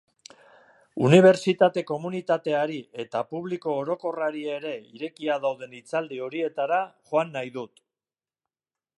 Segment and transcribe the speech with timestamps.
[1.07, 6.79] Unibertsitate komunitateari eta publiko orokorrari ere irekiak dauden hitzaldi horietara
[7.11, 7.83] joan nahi dut.